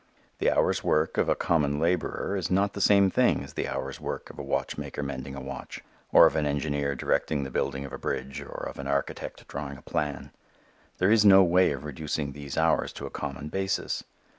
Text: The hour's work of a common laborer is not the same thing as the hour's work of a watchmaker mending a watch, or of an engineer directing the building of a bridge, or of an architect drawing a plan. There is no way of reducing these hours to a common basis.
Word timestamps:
The 0.39 0.49
hour's 0.49 0.83
work 0.83 1.19
of 1.19 1.29
a 1.29 1.35
common 1.35 1.77
laborer 1.79 2.35
is 2.35 2.49
not 2.49 2.73
the 2.73 2.81
same 2.81 3.11
thing 3.11 3.43
as 3.43 3.53
the 3.53 3.67
hour's 3.67 4.01
work 4.01 4.31
of 4.31 4.39
a 4.39 4.43
watchmaker 4.43 5.03
mending 5.03 5.35
a 5.35 5.39
watch, 5.41 5.83
or 6.11 6.25
of 6.25 6.35
an 6.35 6.47
engineer 6.47 6.95
directing 6.95 7.43
the 7.43 7.51
building 7.51 7.85
of 7.85 7.93
a 7.93 7.99
bridge, 7.99 8.41
or 8.41 8.65
of 8.67 8.79
an 8.79 8.87
architect 8.87 9.47
drawing 9.47 9.77
a 9.77 9.83
plan. 9.83 10.31
There 10.97 11.11
is 11.11 11.23
no 11.23 11.43
way 11.43 11.71
of 11.71 11.85
reducing 11.85 12.31
these 12.31 12.57
hours 12.57 12.91
to 12.93 13.05
a 13.05 13.11
common 13.11 13.49
basis. 13.49 14.03